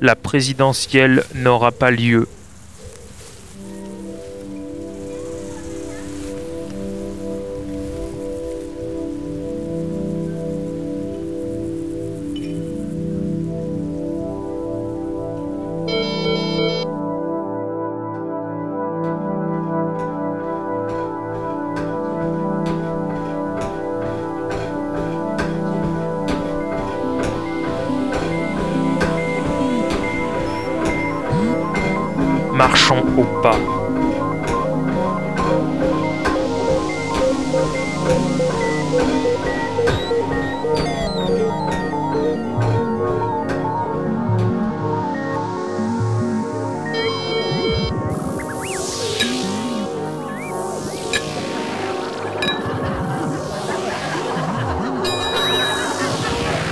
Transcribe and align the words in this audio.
la 0.00 0.16
présidentielle 0.16 1.24
n'aura 1.34 1.72
pas 1.72 1.90
lieu. 1.90 2.28
Marchons 32.54 33.04
au 33.18 33.24
pas. 33.42 33.58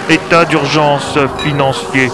État 0.09 0.45
d'urgence 0.45 1.19
financier. 1.43 2.09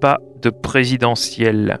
Pas 0.00 0.18
de 0.40 0.50
présidentielle. 0.50 1.80